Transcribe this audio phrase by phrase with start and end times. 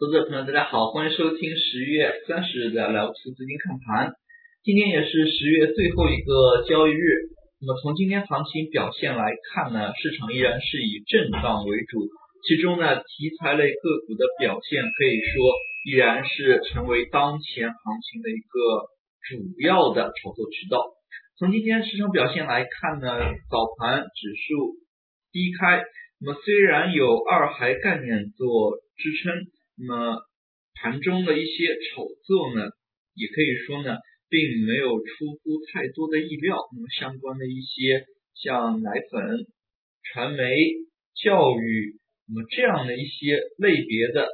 [0.00, 4.12] 投资者朋友，大家好，欢迎收听十月三十日的聊图资金看盘。
[4.64, 7.28] 今天也是十月最后一个交易日。
[7.60, 12.08] 那么从今天行情表现来看呢，市场依然是以震荡为主，
[12.48, 15.52] 其中呢题材类个股的表现可以说
[15.84, 18.88] 依然是成为当前行情的一个
[19.28, 20.82] 主要的炒作渠道。
[21.38, 23.20] 从今天市场表现来看呢，
[23.50, 24.72] 早盘指数
[25.30, 25.84] 低开，
[26.18, 29.52] 那么虽然有二孩概念做支撑。
[29.76, 30.22] 那么
[30.74, 32.70] 盘中的一些炒作呢，
[33.14, 33.96] 也可以说呢，
[34.28, 36.56] 并没有出乎太多的意料。
[36.74, 38.04] 那么相关的一些
[38.34, 39.46] 像奶粉、
[40.02, 40.54] 传媒、
[41.14, 44.28] 教育，那么这样的一些类别的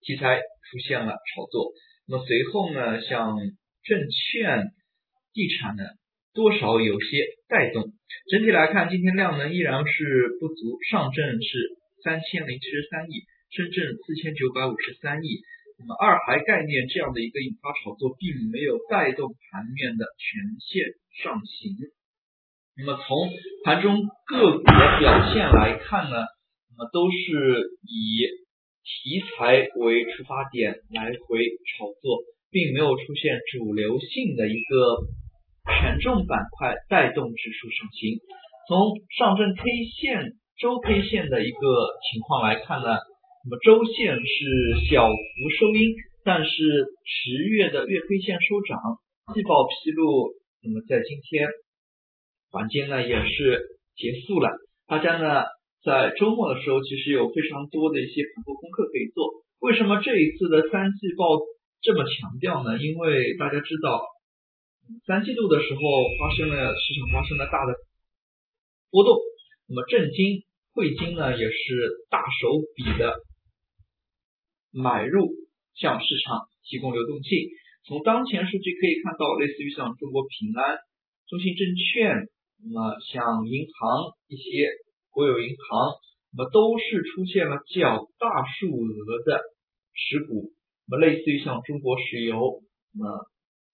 [0.00, 1.72] 题材出现了炒作。
[2.06, 3.36] 那么随后呢，像
[3.82, 4.64] 证券、
[5.32, 5.84] 地产呢，
[6.32, 7.92] 多少有些带动。
[8.30, 13.22] 整体来看，今天量能依然是不足，上证是三千零七十三亿。
[13.54, 15.38] 深圳四千九百五十三亿，
[15.78, 20.90] 那么二孩概念这样的一个引发炒作，并没有带动盘面的全线
[21.22, 21.70] 上行。
[22.74, 23.30] 那么从
[23.62, 23.94] 盘中
[24.26, 26.26] 个股的表现来看呢，
[26.74, 28.26] 那么都是以
[28.82, 31.38] 题材为出发点来回
[31.78, 35.06] 炒作，并没有出现主流性的一个
[35.70, 38.18] 权重板块带动指数上行。
[38.66, 39.62] 从上证 K
[39.94, 42.98] 线、周 K 线的一个情况来看呢。
[43.46, 45.92] 那么周线是小幅收阴，
[46.24, 46.48] 但是
[47.04, 48.80] 十月的月 K 线收涨，
[49.34, 50.32] 季报披露，
[50.64, 51.46] 那么在今天
[52.52, 53.60] 晚间呢也是
[53.96, 54.48] 结束了。
[54.86, 55.44] 大家呢
[55.84, 59.44] 在周末的时候其实有非常多的一些盘后功课可以做。
[59.60, 61.36] 为什么这一次的三季报
[61.82, 62.78] 这么强调呢？
[62.80, 64.08] 因为大家知道，
[65.04, 65.80] 三季度的时候
[66.18, 67.74] 发生了市场发生了大的
[68.90, 69.20] 波动，
[69.68, 70.40] 那么震惊
[70.72, 73.12] 汇金呢也是大手笔的。
[74.74, 75.30] 买入
[75.78, 77.30] 向市场提供流动性。
[77.86, 80.78] 从当前数据可以看到，类似于像中国平安、
[81.28, 82.26] 中信证券，
[82.64, 84.68] 那么像银行一些
[85.10, 85.94] 国有银行，
[86.32, 88.26] 那么都是出现了较大
[88.58, 89.40] 数额的
[89.94, 90.50] 持股。
[90.88, 93.20] 那么类似于像中国石油，那么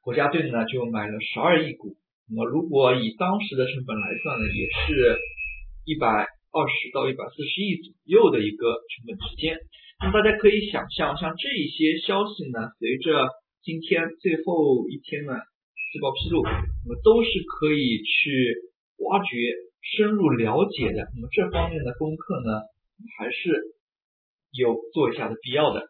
[0.00, 1.96] 国家队呢就买了十二亿股。
[2.30, 5.18] 那么如果以当时的成本来算呢，也是
[5.84, 9.58] 一百二十到一百四十亿左右的一个成本之间。
[9.98, 13.28] 那么大家可以想象，像这一些消息呢，随着
[13.62, 15.32] 今天最后一天呢，
[15.90, 18.54] 季报披露，那么都是可以去
[19.08, 19.34] 挖掘、
[19.96, 21.08] 深入了解的。
[21.16, 22.60] 那么这方面的功课呢，
[23.16, 23.72] 还是
[24.52, 25.88] 有做一下的必要的。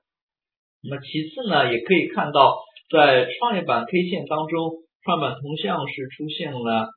[0.82, 2.54] 那么其次呢，也可以看到，
[2.88, 6.88] 在创业板 K 线当中，创业板同向是出现了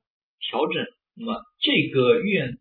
[0.48, 0.86] 调整。
[1.18, 2.54] 那么这个月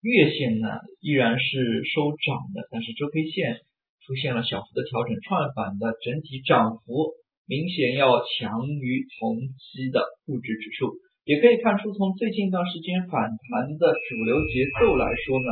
[0.00, 3.60] 月线呢，依然是收涨的，但是周 K 线。
[4.06, 7.14] 出现了小幅的调整，创业板的整体涨幅
[7.46, 10.98] 明显要强于同期的沪指指数。
[11.22, 15.50] 也可以看出，从最近一段时间反弹的主流节奏来说呢，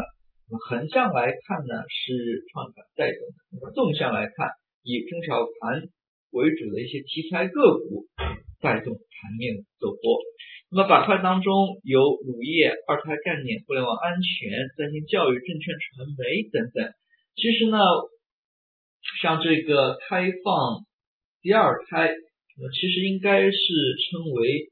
[0.67, 3.21] 横向来看呢是创业板带动
[3.63, 4.51] 的，纵向来看
[4.83, 5.87] 以中小盘
[6.35, 8.11] 为主的一些题材个股
[8.59, 10.19] 带动盘面走波。
[10.75, 16.91] 那么板块当中有乳业、二胎概念、互联网安全、三星教育、证券传媒等等。
[17.39, 17.79] 其实呢。
[19.21, 20.87] 像这个开放
[21.43, 22.09] 第二胎，
[22.57, 24.71] 那么其实应该是称为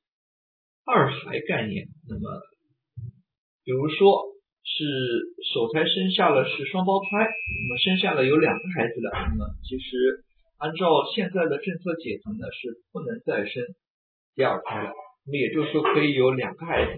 [0.84, 1.88] 二孩概念。
[2.08, 2.40] 那么，
[3.64, 4.24] 比如说
[4.64, 4.84] 是
[5.52, 10.24] 首胎生下了是双胞胎，那么生下了有两个孩子的，那么其实
[10.58, 13.62] 按照现在的政策解读呢，是不能再生
[14.34, 14.92] 第二胎了。
[15.26, 16.92] 那么也就是说可以有两个孩子。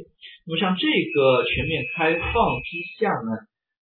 [0.47, 3.31] 那么像这个全面开放之下呢，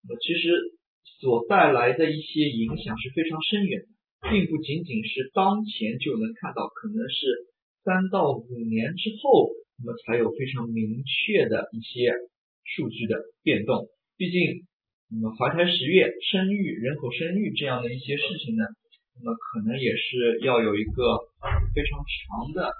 [0.04, 0.76] 那么其实。
[1.20, 7.48] 所带来的一些影响是非常深远的，并不仅仅是当前就能看到，可能是
[7.84, 12.12] 三到五年之后，那么才有非常明确的一些
[12.64, 13.88] 数据的变动。
[14.18, 14.66] 毕竟，
[15.10, 18.66] 那么怀胎十月、生育、人口生育这样的一些事情呢，
[19.18, 21.19] 那么可能也是要有一个
[21.74, 22.72] 非常长的，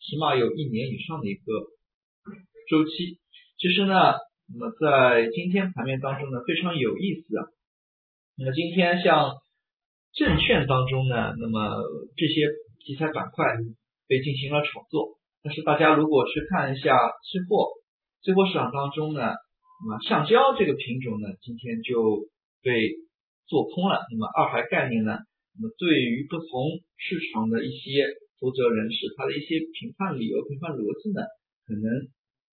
[0.00, 1.42] 起码有一年以上的一个
[2.70, 3.18] 周期。
[3.58, 3.94] 其实呢，
[4.52, 7.46] 那么在今天盘面当中呢，非常有意思啊。
[8.38, 9.36] 那么今天像
[10.16, 11.84] 证券当中呢，那么
[12.16, 12.48] 这些
[12.80, 13.44] 题材板块
[14.08, 16.96] 被进行了炒作，但是大家如果去看一下
[17.28, 17.76] 期货，
[18.24, 22.24] 期货市场当中呢，那么橡胶这个品种呢，今天就
[22.64, 22.72] 被
[23.46, 24.00] 做空了。
[24.10, 25.12] 那么二孩概念呢，
[25.52, 28.04] 那么对于不同市场的一些
[28.40, 31.20] 投资人士，他的一些评判理由、评判逻辑呢，
[31.68, 31.84] 可能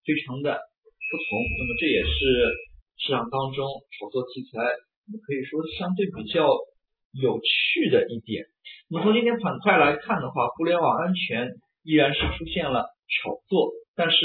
[0.03, 1.27] 非常的不同。
[1.55, 2.19] 那么这也是
[2.99, 3.63] 市场当中
[3.95, 4.59] 炒作题材。
[5.17, 6.45] 可以说相对比较
[7.13, 8.45] 有趣的一点。
[8.89, 14.17] 那么从今天板块来看的话，互联网安全依然是出现了炒作，但是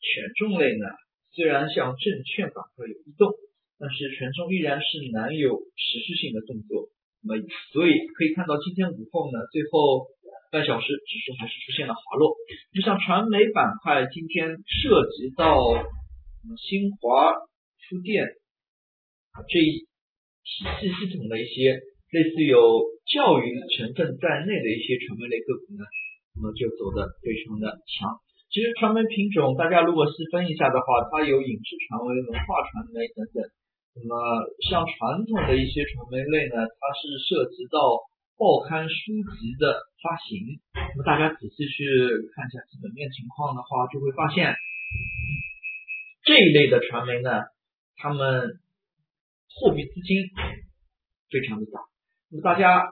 [0.00, 0.84] 权重类呢，
[1.32, 3.32] 虽然像证券板块有异动，
[3.78, 6.88] 但是权重依然是难有持续性的动作。
[7.22, 7.42] 那么
[7.72, 10.06] 所以可以看到今天午后呢，最后
[10.52, 12.36] 半小时指数还是出现了滑落。
[12.72, 15.58] 就像传媒板块今天涉及到
[16.56, 17.32] 新华
[17.88, 18.26] 书店
[19.48, 19.85] 这一
[20.46, 21.82] 体系系统的一些。
[22.14, 25.82] 类似有教育成分在内的一些传媒类个股呢，
[26.38, 28.14] 那么就走的非常的强。
[28.46, 33.42] 其实传媒品种，大家如果细分一下的话，它有影视传媒、文化传媒等等。
[33.98, 34.14] 那么
[34.70, 38.06] 像传统的一些传媒类呢，它是涉及到
[38.38, 38.94] 报刊书
[39.34, 40.62] 籍的发行。
[40.78, 41.82] 那么大家仔细去
[42.38, 44.54] 看一下基本面情况的话，就会发现
[46.22, 47.50] 这一类的传媒呢，
[47.98, 48.62] 他们
[49.58, 50.16] 货币资金
[51.30, 51.80] 非常的大。
[52.30, 52.84] 那么大家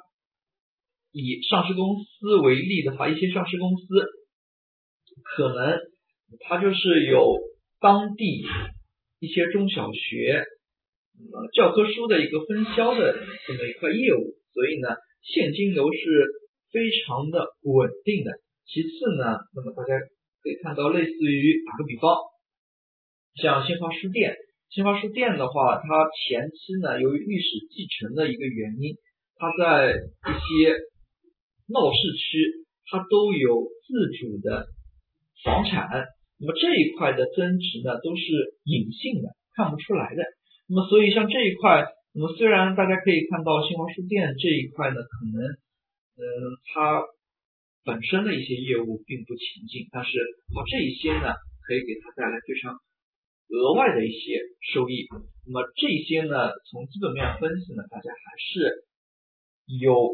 [1.13, 3.85] 以上市公司为例的话，一些上市公司
[5.37, 5.79] 可能
[6.41, 7.39] 它就是有
[7.81, 8.47] 当地
[9.21, 10.45] 一些中小学
[11.33, 13.15] 呃教科书的一个分销的
[13.47, 14.89] 这么一块业务，所以呢
[15.23, 16.01] 现金流是
[16.73, 18.33] 非常的稳定的。
[18.67, 18.89] 其次
[19.21, 19.93] 呢，那么大家
[20.43, 22.17] 可以看到，类似于打个比方，
[23.37, 24.35] 像新华书店，
[24.75, 25.87] 新华书店的话，它
[26.19, 28.99] 前期呢由于历史继承的一个原因。
[29.39, 30.75] 它在一些
[31.71, 34.67] 闹市区，它都有自主的
[35.45, 35.87] 房产，
[36.41, 38.25] 那么这一块的增值呢，都是
[38.67, 40.23] 隐性的，看不出来的。
[40.67, 45.55] 那么所以像这一块，那么虽然大家可以看到新华书店这一块呢，可能
[46.19, 46.27] 嗯
[46.75, 47.03] 它
[47.85, 50.19] 本身的一些业务并不前进，但是
[50.51, 51.31] 靠这一些呢，
[51.63, 52.75] 可以给它带来非常
[53.51, 54.41] 额外的一些
[54.73, 55.09] 收益。
[55.45, 58.85] 那么这些呢，从基本面分析呢，大家还是。
[59.81, 60.13] 有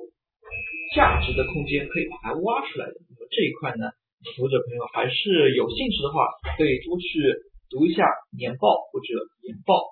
[0.95, 3.91] 价值的空间可以把它挖出来的，那么这一块呢，
[4.39, 6.23] 投资者朋友还是有兴趣的话，
[6.55, 7.19] 可以多去
[7.67, 9.11] 读一下年报或者
[9.43, 9.91] 研报。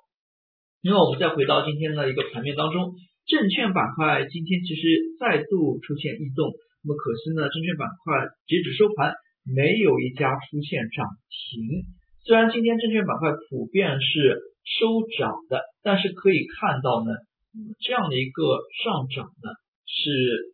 [0.78, 2.94] 那么我们再回到今天的一个盘面当中，
[3.26, 6.54] 证券板块今天其实再度出现异动，
[6.86, 9.10] 那么可惜呢，证券板块截止收盘
[9.42, 11.82] 没有一家出现涨停。
[12.28, 17.08] 虽然今天证券板块普遍是收涨的，但是可以看到呢。
[17.80, 18.44] 这样的一个
[18.84, 19.48] 上涨呢，
[19.88, 20.52] 是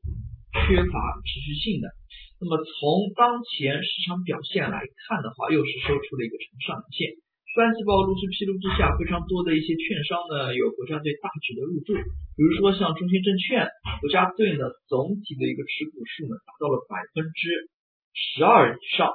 [0.55, 0.95] 缺乏
[1.27, 1.91] 持续性的。
[2.39, 7.19] 那么从当前市场表现来看的话，又是收出了一个长上影线。
[7.59, 11.91] 三季报陆续披露之下，非常多的一些券商呢，有国家队大举的入驻。
[12.39, 13.67] 比如说像中信证券，
[13.99, 17.67] 国家队呢总体的一个持股数呢达到了百分之
[18.15, 19.11] 十二以上。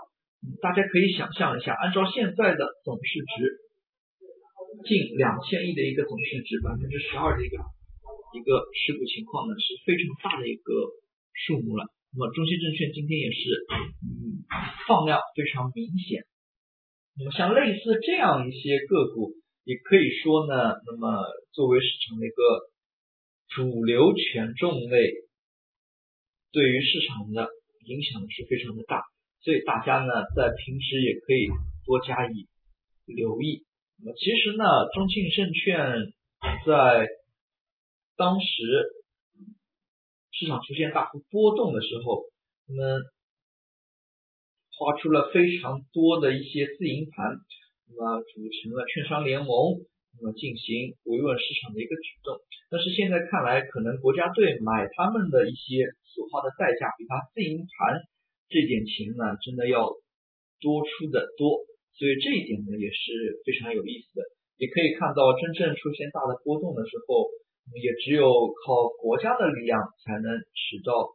[0.62, 3.59] 大家可以想象一下，按照现在的总市值
[4.88, 7.57] 近两千亿的一个总市值，百分之十二的一个。
[8.30, 10.69] 一个持股情况呢是非常大的一个
[11.33, 11.89] 数目了。
[12.13, 13.65] 那么中信证券今天也是
[14.06, 14.45] 嗯
[14.86, 16.21] 放量非常明显。
[17.18, 19.33] 那么像类似这样一些个股，
[19.65, 22.69] 也可以说呢，那么作为市场的一个
[23.50, 25.09] 主流权重类，
[26.53, 27.50] 对于市场的
[27.89, 29.01] 影响是非常的大。
[29.41, 31.47] 所以大家呢在平时也可以
[31.86, 32.47] 多加以
[33.06, 33.65] 留意。
[33.97, 34.63] 那么其实呢，
[34.94, 36.13] 中信证券
[36.65, 37.07] 在
[38.15, 38.47] 当时
[40.31, 42.23] 市场出现大幅波动的时候，
[42.68, 43.02] 我们
[44.78, 47.35] 花出了非常多的一些自营盘，
[47.87, 49.83] 那么组成了券商联盟，
[50.16, 52.40] 那么进行维稳市场的一个举动。
[52.69, 57.99] 但是现在看来，可能国家队买他们的一些所花的代价，比他自营盘
[58.49, 59.87] 这点钱呢，真的要
[60.59, 61.63] 多出的多。
[61.95, 64.25] 所以这一点呢，也是非常有意思的。
[64.57, 67.29] 也可以看到，真正出现大的波动的时候。
[67.69, 70.25] 也只有靠国家的力量才能
[70.57, 71.13] 起到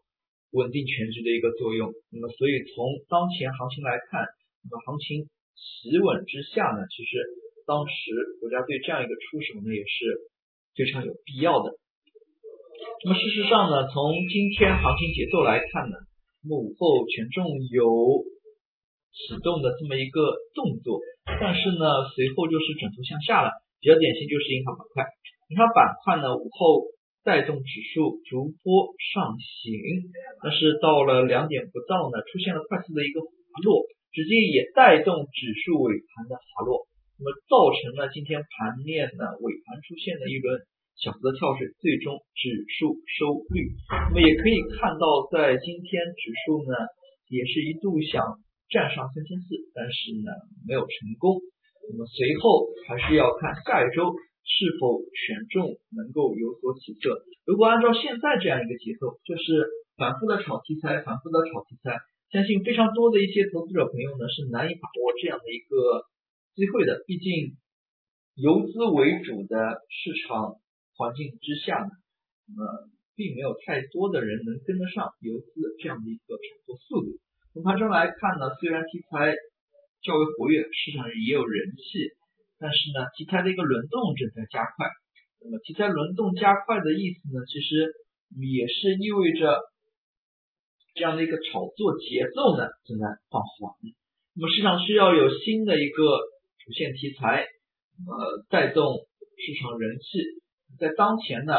[0.54, 1.90] 稳定全局的一个作用。
[2.14, 4.22] 那么，所以从当前行情来看，
[4.62, 5.26] 那么行情
[5.58, 7.18] 企稳之下呢，其实
[7.66, 10.30] 当时国家队这样一个出手呢，也是
[10.78, 11.74] 非常有必要的。
[13.02, 15.98] 那么，事实上呢，从今天行情节奏来看呢，
[16.44, 18.20] 那么午后权重有
[19.16, 20.20] 启动的这么一个
[20.52, 21.00] 动作，
[21.40, 23.48] 但是呢，随后就是转头向下了，
[23.80, 25.08] 比较典型就是银行板块。
[25.48, 26.92] 银行板块呢，午后
[27.24, 29.72] 带动指数逐波上行，
[30.44, 33.80] 但是到了两点不到呢，出现了快速的一个滑落，
[34.12, 36.84] 直接也带动指数尾盘的滑落，
[37.16, 40.60] 那么造成了今天盘面呢尾盘出现了一轮
[40.98, 43.72] 小幅的跳水，最终指数收绿。
[44.10, 46.74] 那么也可以看到，在今天指数呢
[47.30, 48.22] 也是一度想
[48.70, 50.30] 站上三千四，但是呢
[50.66, 51.40] 没有成功。
[51.90, 54.14] 那么随后还是要看下一周。
[54.46, 57.24] 是否权重能够有所起色。
[57.48, 59.64] 如果按照现在这样一个节奏，就是
[59.96, 61.96] 反复的炒题材，反复的炒题材，
[62.28, 66.04] 相信非常多的一些投资者朋友呢是难以把握这样的一个
[66.52, 67.00] 机会的。
[67.08, 67.56] 毕竟
[68.36, 69.56] 游资为主的
[69.88, 70.60] 市场
[70.96, 71.90] 环境之下呢，
[72.48, 75.48] 那么并没有太多的人能跟得上游资
[75.82, 77.18] 这样的一个炒作速度。
[77.52, 79.34] 从盘中来看呢，虽然题材
[80.02, 82.10] 较为活跃，市场也有人气，
[82.58, 84.90] 但是呢，题材的一个轮动正在加快。
[85.42, 87.92] 那么题材轮动加快的意思呢，其实
[88.34, 89.62] 也是意味着
[90.94, 93.74] 这样的一个炒作节奏呢正在放缓。
[94.34, 96.18] 那么市场需要有新的一个
[96.64, 97.46] 主线题材，
[98.06, 99.06] 呃，带动
[99.38, 100.43] 市场人气。
[100.78, 101.54] 在当前呢，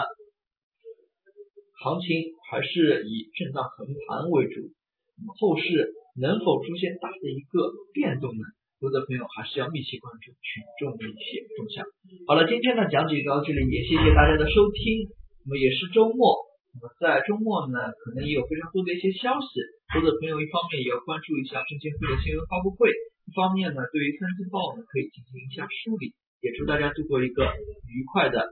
[1.83, 4.71] 行情还是以震荡横盘为主。
[5.15, 8.43] 那么后市能否出现大的一个变动呢？
[8.83, 11.87] 投资朋友还是要密切关注群众的一些动向。
[12.27, 15.07] 好了，今天的讲解到这里，也谢谢大家的收听。
[15.47, 16.35] 那么也是周末，
[16.75, 19.47] 那么在周末呢，可能也有非常多的一些消息。
[19.95, 26.11] 投资朋友一方面也要关注一下证监会的新闻发布会，一方面呢，对于三季报呢可以进行一下梳理。
[26.43, 27.47] 也祝大家度过一个
[27.89, 28.43] 愉快的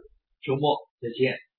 [0.44, 1.53] 周末，再见。